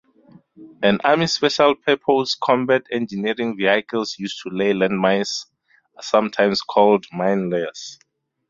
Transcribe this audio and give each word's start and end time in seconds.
An 0.81 0.99
army's 1.03 1.33
special-purpose 1.33 2.33
combat 2.41 2.81
engineering 2.91 3.55
vehicles 3.55 4.15
used 4.17 4.41
to 4.41 4.49
lay 4.49 4.73
landmines 4.73 5.45
are 5.95 6.01
sometimes 6.01 6.61
called 6.63 7.05
"minelayers". 7.13 7.99